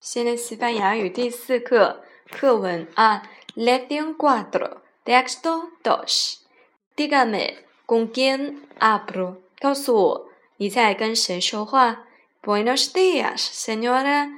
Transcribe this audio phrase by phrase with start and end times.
[0.00, 3.22] 现在西班牙语第四课课文啊
[3.54, 6.38] ，Lección cuatro, texto dos.
[6.96, 9.36] Dígame con quién hablo.
[9.60, 12.06] 告诉我你在跟谁说话。
[12.42, 14.30] Buenos días, señora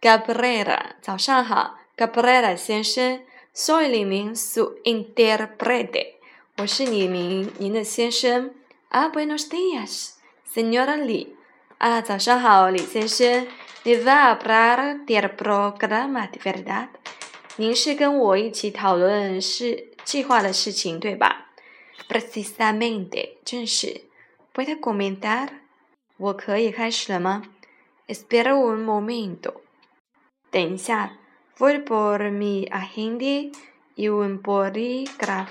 [0.00, 0.96] Cabrera.
[1.00, 3.22] 早上好，Cabrera 先生。
[3.54, 6.14] Soy 李明 su intérprete.
[6.56, 8.52] 我是李明，您的先生。
[8.90, 10.14] Ah, buenos días,
[10.52, 11.34] señora Li.
[11.78, 13.46] 啊，早上好，李先生。
[13.88, 16.88] 你 va hablar del programa de verdad？
[17.56, 21.54] 您是跟我一起讨论是计划的事情，对吧
[22.06, 24.02] ？Precisamente，正是。
[24.52, 25.48] Puede comenzar？
[26.18, 27.44] 我可以开始了吗
[28.06, 29.62] ？Espera un momento。
[30.50, 31.16] 等一下。
[31.56, 33.50] Voy por mi agenda
[33.94, 35.46] y un bolígrafo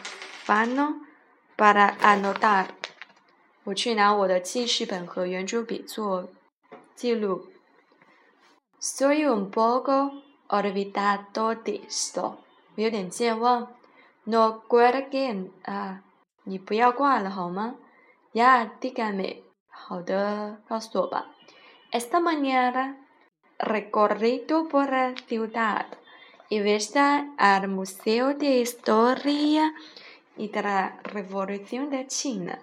[1.57, 2.67] para anotar。
[3.63, 6.29] 我去拿我的记事本和圆珠笔做
[6.93, 7.47] 记录。
[8.79, 12.35] Soy un poco olvidado de esto，
[12.75, 13.69] 我有点健忘。
[14.25, 16.03] No cuelguen 啊，
[16.43, 17.75] 你不要挂了好吗
[18.33, 21.25] ？Ya dígame，好的，告诉我吧。
[21.91, 22.97] Esta mañana
[23.57, 25.85] recorrido por la ciudad
[26.47, 29.73] y visita al Museo de Historia
[30.37, 32.59] y de la Revolución de China。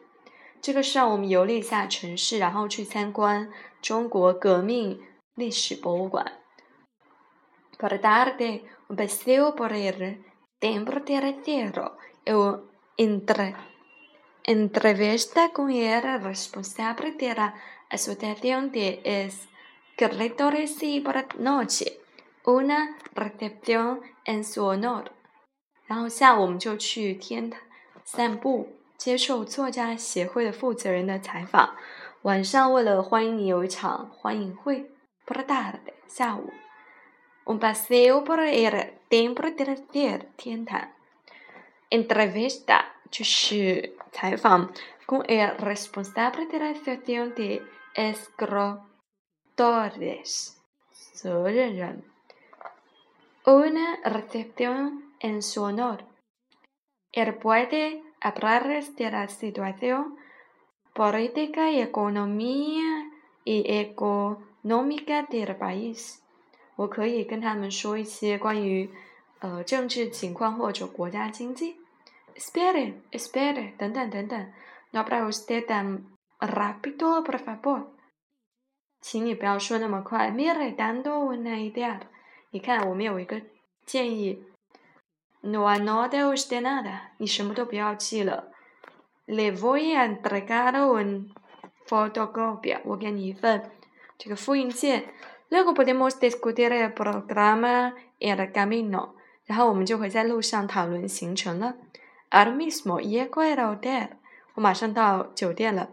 [0.62, 3.50] 这个上午我们游了一下城市，然后去参观
[3.82, 5.00] 中国革命。
[5.34, 6.32] 历史博物馆。
[7.78, 10.22] Por tarde, un paseo por el
[10.60, 12.60] templo del cielo y una
[12.96, 13.54] entre,
[14.44, 17.54] entrevista con el responsable de la
[17.90, 22.00] asociación de escritores y por la noche,
[22.44, 25.06] una recepción en su honor。
[25.86, 27.52] 然后下午我们就去天
[28.04, 31.76] 散步，接受作家协会的负责人的采访。
[32.22, 34.93] 晚上为了欢迎你有一场欢迎会。
[35.25, 36.51] por la tarde, 下午，
[37.45, 40.93] un paseo por el templo del cielo, 天坛，
[41.89, 44.71] entrevista 就是采访，
[45.05, 47.61] con el responsable de la asociación de
[47.95, 48.85] escritores，
[51.13, 52.03] 责任人，
[53.45, 56.05] una recepción en su honor.
[57.11, 60.15] Él puede hablarles de la situación
[60.93, 63.09] política y economía
[63.43, 66.16] y eco Nomica del país，
[66.76, 68.90] 我可以跟他们说一些关于
[69.40, 71.76] 呃政治情况或者国家经济。
[72.34, 74.52] Espere，espere，等等等等。
[74.90, 76.04] No habla usted tan
[76.38, 77.88] rápido, por favor。
[79.02, 80.30] 请你不要说那么快。
[80.30, 82.00] Mire dando una idea，
[82.50, 83.42] 你看我们有一个
[83.84, 84.42] 建议。
[85.42, 88.50] No anote usted nada，你什么都不要记了。
[89.26, 91.28] Le voy a entregar un
[91.86, 93.70] fotocopia，我给你一份。
[94.17, 95.05] 这个复印件，
[95.49, 99.11] luego podemos discutir el programa en el camino，
[99.45, 101.75] 然后我们就会在路上讨论行程了。
[102.29, 104.09] Ahora mismo llego al hotel，
[104.55, 105.89] 我马上到酒店了。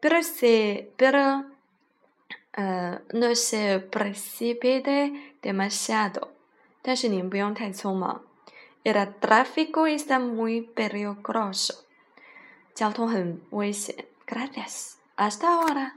[0.00, 1.44] Pero se pero
[2.52, 6.28] 呃 no se precipite demasiado，
[6.82, 8.22] 但是您不用太匆忙。
[8.84, 11.84] El tráfico está muy peligroso，
[12.74, 14.04] 交通很危险。
[14.26, 15.92] Gracias，hasta ahora。